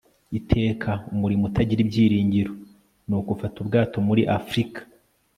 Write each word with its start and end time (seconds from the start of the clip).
iteka, 0.39 0.91
umurimo 1.13 1.43
utagira 1.49 1.79
ibyiringiro, 1.85 2.51
nuko 3.07 3.29
ufata 3.35 3.55
ubwato 3.63 3.97
muri 4.07 4.21
afrika 4.39 4.79